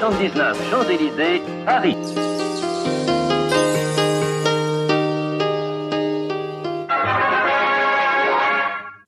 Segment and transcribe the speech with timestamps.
[0.00, 1.94] 79 Champs-Élysées, Paris.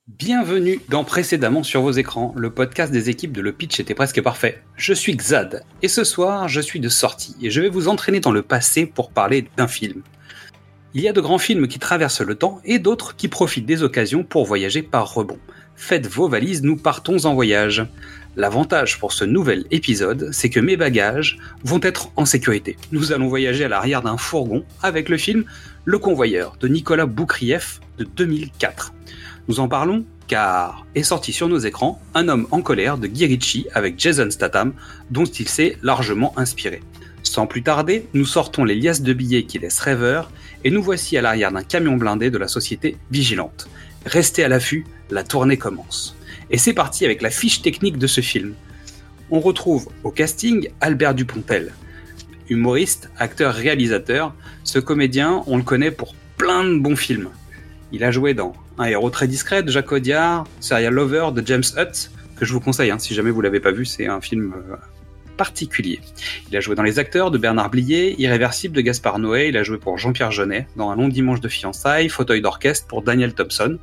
[0.07, 4.21] Bienvenue dans Précédemment sur vos écrans, le podcast des équipes de Le Pitch était presque
[4.21, 4.63] parfait.
[4.77, 8.21] Je suis Xad, et ce soir je suis de sortie, et je vais vous entraîner
[8.21, 10.03] dans le passé pour parler d'un film.
[10.93, 13.83] Il y a de grands films qui traversent le temps et d'autres qui profitent des
[13.83, 15.39] occasions pour voyager par rebond.
[15.75, 17.87] Faites vos valises, nous partons en voyage.
[18.35, 22.79] L'avantage pour ce nouvel épisode, c'est que mes bagages vont être en sécurité.
[22.91, 25.45] Nous allons voyager à l'arrière d'un fourgon avec le film
[25.85, 28.95] Le Convoyeur de Nicolas Boukrieff de 2004.
[29.49, 33.67] Nous en parlons car est sorti sur nos écrans Un homme en colère de Guy
[33.75, 34.73] avec Jason Statham
[35.11, 36.81] dont il s'est largement inspiré.
[37.23, 40.31] Sans plus tarder, nous sortons les liasses de billets qui laissent rêveur
[40.65, 43.69] et nous voici à l'arrière d'un camion blindé de la société Vigilante.
[44.07, 46.17] Restez à l'affût, la tournée commence.
[46.53, 48.55] Et c'est parti avec la fiche technique de ce film.
[49.31, 51.73] On retrouve au casting Albert Dupontel.
[52.51, 57.31] Humoriste, acteur, réalisateur, ce comédien, on le connaît pour plein de bons films.
[57.91, 61.63] Il a joué dans Un héros très discret de Jacques Audiard, Serial Lover de James
[61.77, 64.53] Hutt, que je vous conseille, hein, si jamais vous l'avez pas vu, c'est un film
[64.55, 64.77] euh,
[65.39, 66.01] particulier.
[66.51, 69.63] Il a joué dans Les Acteurs de Bernard Blier, Irréversible de Gaspard Noé, il a
[69.63, 73.79] joué pour Jean-Pierre Jeunet dans Un long dimanche de fiançailles, Fauteuil d'orchestre pour Daniel Thompson.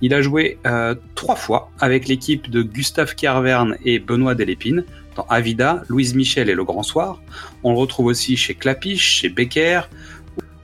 [0.00, 4.84] Il a joué euh, trois fois avec l'équipe de Gustave Kervern et Benoît Delépine
[5.16, 7.20] dans Avida, Louise Michel et Le Grand Soir.
[7.64, 9.82] On le retrouve aussi chez Clapiche, chez Becker,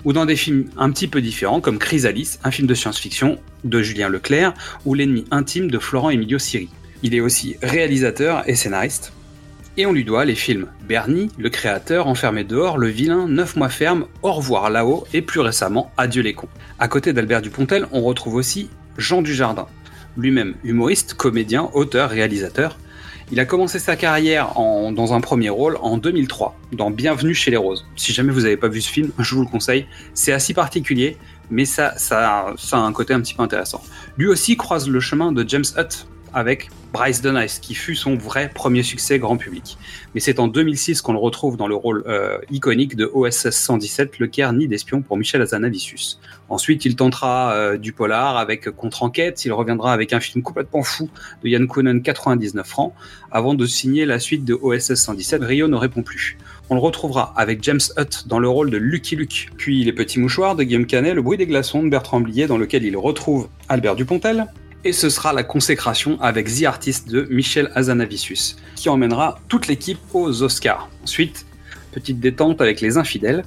[0.05, 3.83] ou dans des films un petit peu différents comme Chrysalis, un film de science-fiction de
[3.83, 4.55] Julien Leclerc,
[4.85, 6.69] ou L'ennemi intime de Florent Emilio Siri.
[7.03, 9.13] Il est aussi réalisateur et scénariste.
[9.77, 13.69] Et on lui doit les films Bernie, le créateur, Enfermé dehors, Le vilain, Neuf mois
[13.69, 16.49] ferme, Au revoir là-haut et plus récemment Adieu les cons.
[16.79, 19.67] À côté d'Albert Dupontel, on retrouve aussi Jean Dujardin,
[20.17, 22.79] lui-même humoriste, comédien, auteur, réalisateur.
[23.33, 27.51] Il a commencé sa carrière en- dans un premier rôle en 2003, dans Bienvenue chez
[27.51, 27.87] les Roses.
[27.97, 29.87] Si jamais vous n'avez pas vu ce film, je vous le conseille.
[30.13, 31.17] C'est assez particulier,
[31.51, 33.83] mais ça, ça, ça a un côté un petit peu intéressant.
[34.19, 38.51] Lui aussi croise le chemin de James Hutt avec Bryce Nice, qui fut son vrai
[38.55, 39.79] premier succès grand public.
[40.15, 44.19] Mais c'est en 2006 qu'on le retrouve dans le rôle euh, iconique de OSS 117,
[44.19, 46.21] Le Caire nid d'espion pour Michel Azanavicius.
[46.49, 51.09] Ensuite, il tentera euh, du polar avec Contre-enquête, il reviendra avec un film complètement fou
[51.43, 52.93] de Yann Kounen, 99 francs,
[53.33, 56.37] avant de signer la suite de OSS 117, Rio ne répond plus.
[56.71, 60.19] On le retrouvera avec James Hutt dans le rôle de Lucky Luke, puis Les Petits
[60.19, 63.49] Mouchoirs de Guillaume Canet, Le Bruit des glaçons de Bertrand Blier, dans lequel il retrouve
[63.69, 64.47] Albert Dupontel,
[64.85, 69.99] et ce sera la consécration avec The Artist de Michel Azanavicius, qui emmènera toute l'équipe
[70.13, 70.91] aux Oscars.
[71.03, 71.47] Ensuite,
[71.93, 73.45] petite détente avec Les Infidèles,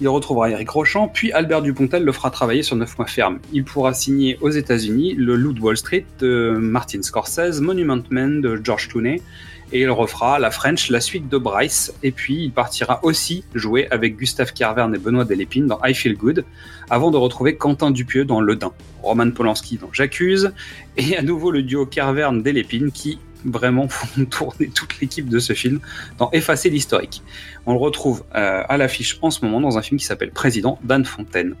[0.00, 3.38] il retrouvera Eric Rochant, puis Albert Dupontel le fera travailler sur 9 mois ferme.
[3.52, 8.40] Il pourra signer aux États-Unis Le Loup de Wall Street de Martin Scorsese, Monument Man
[8.40, 9.22] de George Clooney,
[9.72, 13.88] et il refera La French, la suite de Bryce, et puis il partira aussi jouer
[13.90, 16.44] avec Gustave Kervern et Benoît Delépine dans I Feel Good,
[16.90, 18.72] avant de retrouver Quentin Dupieux dans Le Dain,
[19.02, 20.52] Roman Polanski dans J'accuse,
[20.96, 25.80] et à nouveau le duo Kervern-Delépine qui vraiment font tourner toute l'équipe de ce film
[26.18, 27.22] dans Effacer l'historique.
[27.66, 30.78] On le retrouve euh, à l'affiche en ce moment dans un film qui s'appelle Président
[30.84, 31.54] d'Anne Fontaine.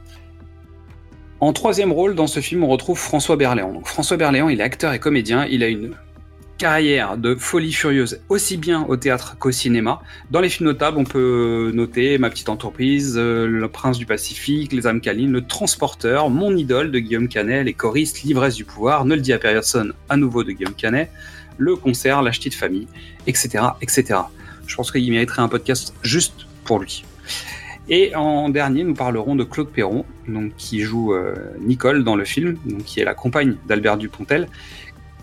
[1.38, 3.82] En troisième rôle dans ce film, on retrouve François Berléand.
[3.84, 5.94] François Berléand, il est acteur et comédien, il a une
[6.56, 10.00] carrière de folie furieuse, aussi bien au théâtre qu'au cinéma.
[10.30, 14.72] Dans les films notables, on peut noter Ma petite entreprise, euh, Le Prince du Pacifique,
[14.72, 19.04] Les âmes câlines, Le Transporteur, Mon idole de Guillaume Canet, Les choristes, L'ivresse du pouvoir,
[19.04, 21.10] Ne le dis à personne, à nouveau de Guillaume Canet,
[21.58, 22.88] Le concert, La de famille,
[23.26, 24.20] etc., etc.
[24.66, 27.04] Je pense qu'il mériterait un podcast juste pour lui.
[27.88, 32.24] Et en dernier, nous parlerons de Claude Perron, donc, qui joue euh, Nicole dans le
[32.24, 34.48] film, donc, qui est la compagne d'Albert Dupontel,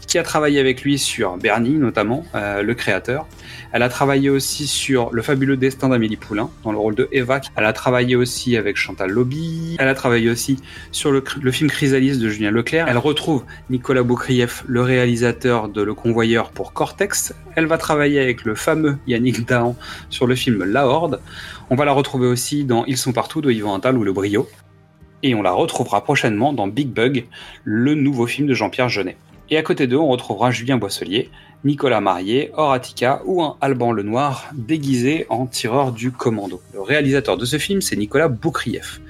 [0.05, 3.27] qui a travaillé avec lui sur Bernie, notamment, euh, le créateur.
[3.71, 7.41] Elle a travaillé aussi sur Le fabuleux destin d'Amélie Poulain, dans le rôle de Eva.
[7.55, 9.77] Elle a travaillé aussi avec Chantal Lobby.
[9.79, 10.59] Elle a travaillé aussi
[10.91, 12.85] sur le, film Chrysalis de Julien Leclerc.
[12.87, 17.33] Elle retrouve Nicolas Boukrieff, le réalisateur de Le Convoyeur pour Cortex.
[17.55, 19.75] Elle va travailler avec le fameux Yannick Dahan
[20.09, 21.19] sur le film La Horde.
[21.69, 24.47] On va la retrouver aussi dans Ils sont partout de Yvan Attal ou Le Brio.
[25.23, 27.25] Et on la retrouvera prochainement dans Big Bug,
[27.63, 29.17] le nouveau film de Jean-Pierre Jeunet.
[29.49, 31.29] Et à côté d'eux, on retrouvera Julien Boisselier,
[31.63, 36.61] Nicolas Marié, Horatica ou un Alban Lenoir déguisé en tireur du commando.
[36.73, 39.01] Le réalisateur de ce film, c'est Nicolas Boukrieff.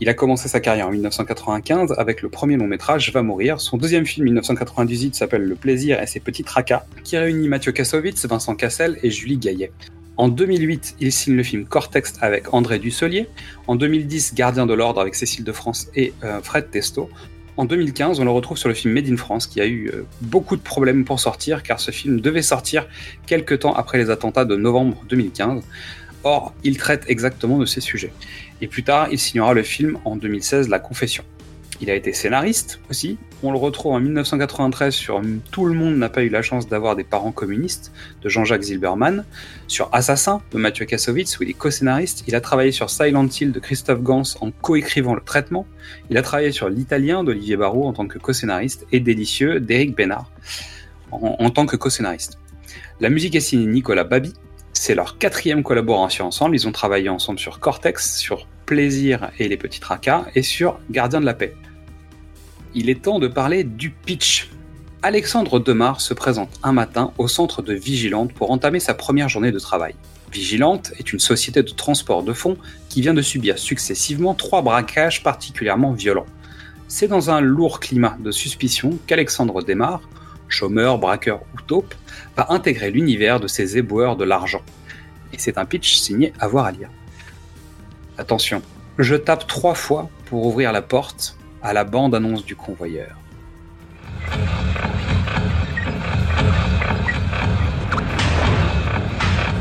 [0.00, 3.60] Il a commencé sa carrière en 1995 avec le premier long métrage Va mourir.
[3.60, 8.26] Son deuxième film 1998 s'appelle Le plaisir et ses petits tracas, qui réunit Mathieu Kassovitz,
[8.26, 9.70] Vincent Cassel et Julie Gaillet.
[10.16, 13.28] En 2008, il signe le film Cortex avec André Dussolier.
[13.66, 17.08] En 2010, Gardien de l'ordre avec Cécile de France et euh, Fred Testo.
[17.56, 20.04] En 2015, on le retrouve sur le film Made in France, qui a eu euh,
[20.22, 22.88] beaucoup de problèmes pour sortir, car ce film devait sortir
[23.26, 25.62] quelques temps après les attentats de novembre 2015.
[26.24, 28.12] Or, il traite exactement de ces sujets.
[28.60, 31.22] Et plus tard, il signera le film en 2016 La Confession.
[31.84, 33.18] Il a été scénariste aussi.
[33.42, 35.20] On le retrouve en 1993 sur
[35.50, 37.92] Tout le monde n'a pas eu la chance d'avoir des parents communistes
[38.22, 39.26] de Jean-Jacques Zilberman,
[39.68, 42.24] sur Assassin de Mathieu Kassovitz où il est co-scénariste.
[42.26, 45.66] Il a travaillé sur Silent Hill de Christophe Gans en co-écrivant le traitement.
[46.08, 50.30] Il a travaillé sur L'Italien d'Olivier Barrault en tant que co-scénariste et Délicieux d'Éric Bénard
[51.12, 52.38] en, tant que co-scénariste.
[52.98, 54.32] La musique est signée Nicolas Babi,
[54.72, 56.56] c'est leur quatrième collaboration ensemble.
[56.56, 61.20] Ils ont travaillé ensemble sur Cortex, sur Plaisir et les petits tracas, et sur Gardien
[61.20, 61.54] de la paix.
[62.76, 64.50] Il est temps de parler du pitch.
[65.02, 69.52] Alexandre Demar se présente un matin au centre de Vigilante pour entamer sa première journée
[69.52, 69.94] de travail.
[70.32, 72.56] Vigilante est une société de transport de fonds
[72.88, 76.26] qui vient de subir successivement trois braquages particulièrement violents.
[76.88, 80.00] C'est dans un lourd climat de suspicion qu'Alexandre Demar,
[80.48, 81.94] chômeur, braqueur ou taupe,
[82.36, 84.62] va intégrer l'univers de ces éboueurs de l'argent.
[85.32, 86.90] Et c'est un pitch signé à voir à lire.
[88.18, 88.62] Attention,
[88.98, 93.16] je tape trois fois pour ouvrir la porte à la bande-annonce du convoyeur.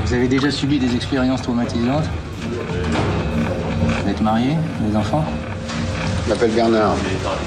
[0.05, 2.03] Vous avez déjà subi des expériences traumatisantes?
[4.03, 5.25] Vous êtes marié Des enfants
[6.25, 6.95] Je m'appelle Bernard.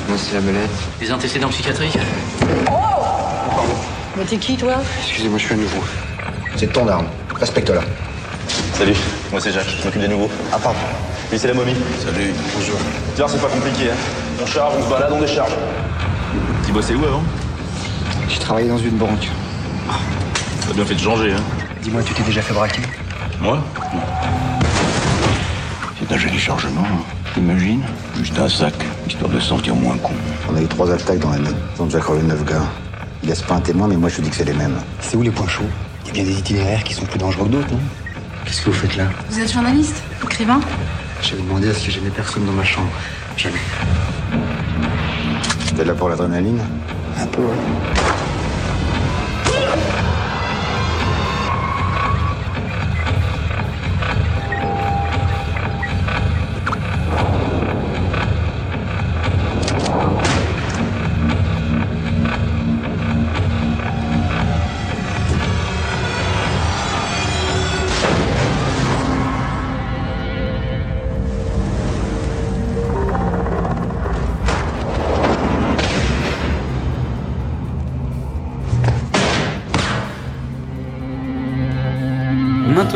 [0.08, 0.70] Moi, c'est la belette.
[0.98, 1.98] Des antécédents psychiatriques?
[4.16, 4.76] Mais t'es qui, toi?
[5.00, 5.82] Excusez-moi, je suis un nouveau.
[6.56, 7.06] C'est ton arme.
[7.38, 7.82] Respecte-la.
[8.72, 8.96] Salut,
[9.30, 10.30] moi c'est Jacques, je m'occupe des nouveaux.
[10.52, 10.78] Ah, pardon.
[11.30, 11.74] Lui c'est la momie.
[11.98, 12.32] Salut.
[12.54, 12.78] Bonjour.
[13.14, 14.25] Tu vois, c'est pas compliqué, hein.
[14.40, 15.52] On charge, on se balade, on décharge.
[16.64, 17.22] Tu bossais où avant?
[18.28, 19.28] J'ai travaillé dans une banque.
[20.66, 21.42] T'as bien fait de changer, hein.
[21.82, 22.82] Dis-moi, tu t'es déjà fait braquer?
[23.40, 23.58] Moi?
[25.98, 26.84] C'est un joli chargement.
[27.34, 27.82] T'imagines?
[28.18, 28.74] Juste un sac,
[29.06, 30.12] histoire de se sentir moins con.
[30.50, 31.50] On a eu trois attaques dans l'année.
[31.76, 32.62] Ils ont déjà crevé neuf gars.
[33.22, 34.76] Ils laissent pas un témoin, mais moi je te dis que c'est les mêmes.
[35.00, 35.64] C'est où les points chauds?
[36.04, 37.80] Il y a bien des itinéraires qui sont plus dangereux que d'autres, non?
[38.44, 39.04] Qu'est-ce que vous faites là?
[39.30, 40.60] Vous êtes journaliste Écrivain?
[41.28, 42.88] J'avais demandé à ce que j'aimais personne dans ma chambre.
[43.36, 43.58] Jamais.
[45.76, 46.60] T'es là pour l'adrénaline?
[47.20, 48.25] Un peu, ouais.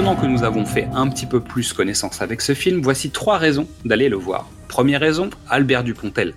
[0.01, 3.37] Maintenant que nous avons fait un petit peu plus connaissance avec ce film, voici trois
[3.37, 4.49] raisons d'aller le voir.
[4.67, 6.33] Première raison, Albert Dupontel.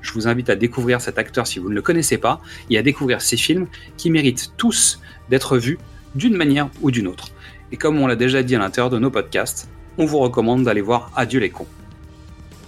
[0.00, 2.82] Je vous invite à découvrir cet acteur si vous ne le connaissez pas et à
[2.82, 3.66] découvrir ses films
[3.98, 4.98] qui méritent tous
[5.28, 5.76] d'être vus
[6.14, 7.28] d'une manière ou d'une autre.
[7.70, 10.80] Et comme on l'a déjà dit à l'intérieur de nos podcasts, on vous recommande d'aller
[10.80, 11.66] voir Adieu les cons.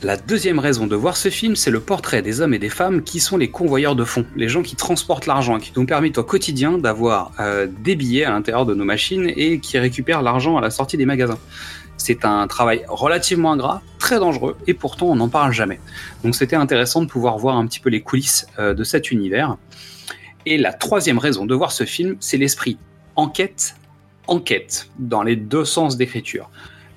[0.05, 3.03] La deuxième raison de voir ce film, c'est le portrait des hommes et des femmes
[3.03, 6.23] qui sont les convoyeurs de fonds, les gens qui transportent l'argent, qui nous permettent au
[6.23, 10.61] quotidien d'avoir euh, des billets à l'intérieur de nos machines et qui récupèrent l'argent à
[10.61, 11.39] la sortie des magasins.
[11.97, 15.81] C'est un travail relativement ingrat, très dangereux, et pourtant on n'en parle jamais.
[16.23, 19.57] Donc c'était intéressant de pouvoir voir un petit peu les coulisses euh, de cet univers.
[20.45, 22.77] Et la troisième raison de voir ce film, c'est l'esprit
[23.17, 23.77] enquête,
[24.27, 26.51] enquête, dans les deux sens d'écriture.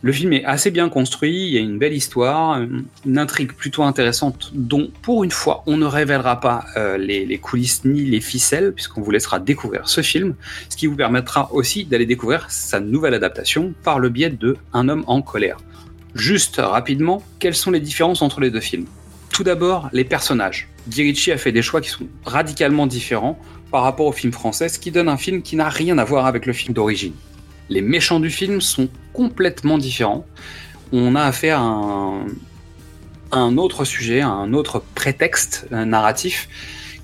[0.03, 2.61] Le film est assez bien construit, il y a une belle histoire,
[3.05, 7.83] une intrigue plutôt intéressante dont pour une fois on ne révélera pas euh, les, coulisses
[7.83, 10.35] ni les ficelles puisqu'on vous laissera découvrir ce film,
[10.69, 14.87] ce qui vous permettra aussi d'aller découvrir sa nouvelle adaptation par le biais de Un
[14.87, 15.57] homme en colère.
[16.13, 18.85] Juste rapidement, quelles sont les différences entre les deux films?
[19.31, 20.67] Tout d'abord, les personnages.
[20.89, 23.39] Guy Ritchie a fait des choix qui sont radicalement différents
[23.71, 26.27] par rapport au film français, ce qui donne un film qui n'a rien à voir
[26.27, 27.13] avec le film d'origine.
[27.69, 30.25] Les méchants du film sont complètement différents.
[30.91, 32.21] On a affaire à
[33.31, 36.47] un, autre sujet, à un autre prétexte euh, narratif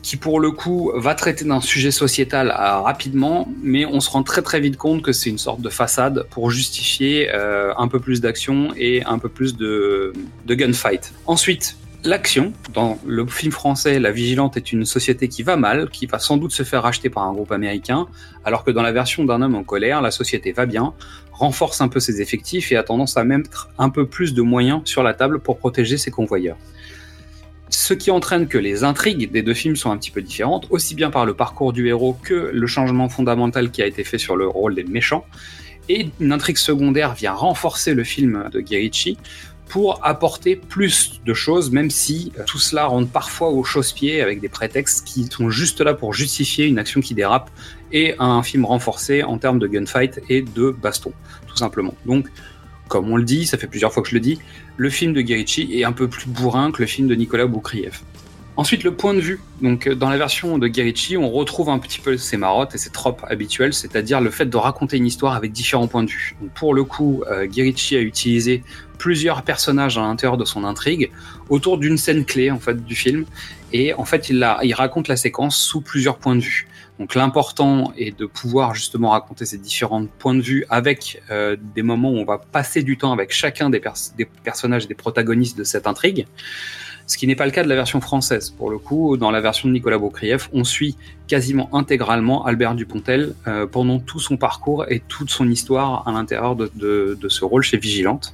[0.01, 4.23] qui pour le coup va traiter d'un sujet sociétal euh, rapidement, mais on se rend
[4.23, 7.99] très très vite compte que c'est une sorte de façade pour justifier euh, un peu
[7.99, 10.13] plus d'action et un peu plus de
[10.45, 11.13] gunfight.
[11.25, 12.53] Ensuite, l'action.
[12.73, 16.37] Dans le film français, La Vigilante est une société qui va mal, qui va sans
[16.37, 18.07] doute se faire racheter par un groupe américain,
[18.43, 20.93] alors que dans la version d'un homme en colère, la société va bien,
[21.31, 24.81] renforce un peu ses effectifs et a tendance à mettre un peu plus de moyens
[24.85, 26.57] sur la table pour protéger ses convoyeurs.
[27.69, 30.93] Ce qui entraîne que les intrigues des deux films sont un petit peu différentes, aussi
[30.95, 34.35] bien par le parcours du héros que le changement fondamental qui a été fait sur
[34.35, 35.25] le rôle des méchants.
[35.89, 39.17] Et une intrigue secondaire vient renforcer le film de Guerrici
[39.73, 44.39] pour apporter plus de choses, même si euh, tout cela rentre parfois au chausse-pied avec
[44.39, 47.49] des prétextes qui sont juste là pour justifier une action qui dérape
[47.91, 51.11] et un film renforcé en termes de gunfight et de baston,
[51.47, 51.95] tout simplement.
[52.05, 52.27] Donc,
[52.87, 54.37] comme on le dit, ça fait plusieurs fois que je le dis,
[54.77, 58.03] le film de Guerrici est un peu plus bourrin que le film de Nicolas Boukrieff.
[58.55, 59.39] Ensuite, le point de vue.
[59.61, 62.77] Donc, euh, dans la version de Guerrici, on retrouve un petit peu ses marottes et
[62.77, 66.35] ses tropes habituelles, c'est-à-dire le fait de raconter une histoire avec différents points de vue.
[66.39, 68.63] Donc, pour le coup, euh, a utilisé
[68.99, 71.09] plusieurs personnages à l'intérieur de son intrigue
[71.49, 73.25] autour d'une scène clé en fait du film,
[73.73, 74.43] et en fait, il,
[74.75, 76.67] raconte la séquence sous plusieurs points de vue.
[76.99, 81.81] Donc, l'important est de pouvoir justement raconter ces différents points de vue avec euh, des
[81.81, 83.81] moments où on va passer du temps avec chacun des,
[84.15, 86.27] des personnages, des protagonistes de cette intrigue
[87.05, 88.49] ce qui n'est pas le cas de la version française.
[88.51, 90.95] Pour le coup, dans la version de Nicolas Baukrieff, on suit
[91.27, 96.55] quasiment intégralement Albert Dupontel euh, pendant tout son parcours et toute son histoire à l'intérieur
[96.55, 98.33] de, de, ce rôle chez Vigilante.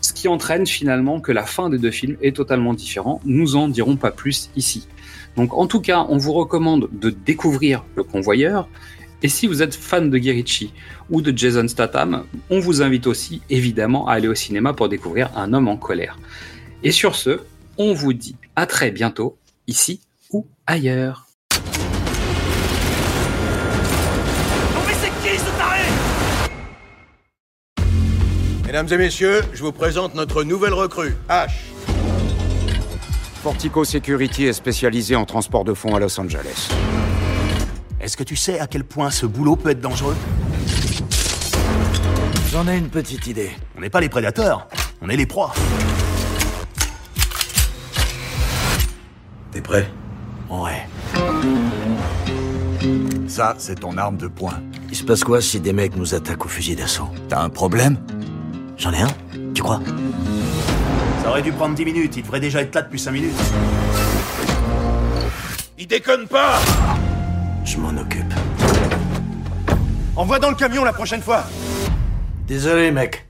[0.00, 3.20] Ce qui entraîne finalement que la fin des deux films est totalement différente.
[3.24, 4.86] Nous en dirons pas plus ici.
[5.36, 8.68] Donc en tout cas, on vous recommande de découvrir Le Convoyeur.
[9.22, 10.72] Et si vous êtes fan de Guerrici
[11.10, 15.30] ou de Jason Statham, on vous invite aussi évidemment à aller au cinéma pour découvrir
[15.36, 16.18] Un homme en colère.
[16.82, 17.40] Et sur ce,
[17.82, 21.26] on vous dit à très bientôt, ici ou ailleurs.
[28.66, 31.48] Mesdames et messieurs, je vous présente notre nouvelle recrue, H.
[33.42, 36.68] Portico Security est spécialisé en transport de fonds à Los Angeles.
[37.98, 40.16] Est-ce que tu sais à quel point ce boulot peut être dangereux?
[42.52, 43.50] J'en ai une petite idée.
[43.76, 44.68] On n'est pas les prédateurs,
[45.00, 45.54] on est les proies.
[49.70, 49.88] Prêt
[50.50, 50.84] Ouais.
[53.28, 54.60] Ça, c'est ton arme de poing.
[54.88, 57.96] Il se passe quoi si des mecs nous attaquent au fusil d'assaut T'as un problème
[58.76, 59.08] J'en ai un,
[59.54, 59.80] tu crois
[61.22, 63.36] Ça aurait dû prendre 10 minutes, il devrait déjà être là depuis 5 minutes.
[65.78, 66.58] Il déconne pas
[67.64, 68.34] Je m'en occupe.
[70.16, 71.44] Envoie dans le camion la prochaine fois
[72.48, 73.29] Désolé, mec.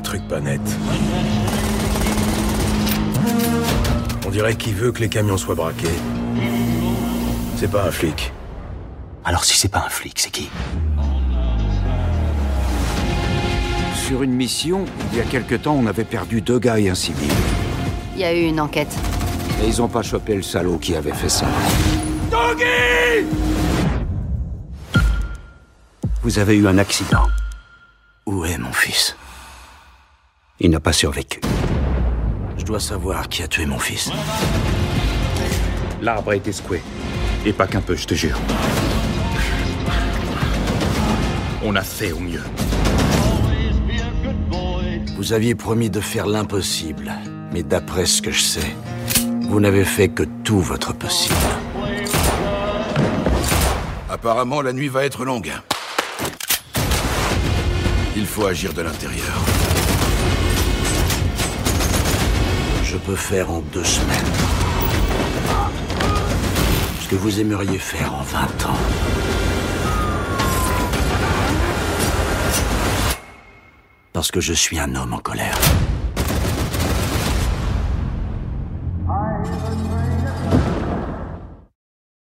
[0.00, 0.62] Un truc pas net.
[4.26, 5.88] On dirait qu'il veut que les camions soient braqués.
[7.56, 8.32] C'est pas un flic.
[9.26, 10.48] Alors si c'est pas un flic, c'est qui?
[13.94, 16.94] Sur une mission, il y a quelque temps, on avait perdu deux gars et un
[16.94, 17.30] civil.
[18.14, 18.94] Il y a eu une enquête.
[19.62, 21.46] Et ils ont pas chopé le salaud qui avait fait ça.
[22.30, 23.26] Doggy
[26.22, 27.26] Vous avez eu un accident.
[28.24, 29.14] Où est mon fils?
[30.62, 31.40] Il n'a pas survécu.
[32.58, 34.10] Je dois savoir qui a tué mon fils.
[36.02, 36.82] L'arbre a été secoué.
[37.46, 38.38] Et pas qu'un peu, je te jure.
[41.64, 42.42] On a fait au mieux.
[45.16, 47.10] Vous aviez promis de faire l'impossible.
[47.52, 48.76] Mais d'après ce que je sais,
[49.48, 51.34] vous n'avez fait que tout votre possible.
[54.10, 55.52] Apparemment, la nuit va être longue.
[58.14, 59.38] Il faut agir de l'intérieur.
[62.84, 64.32] Je peux faire en deux semaines.
[67.00, 68.78] Ce que vous aimeriez faire en 20 ans.
[74.12, 75.58] Parce que je suis un homme en colère.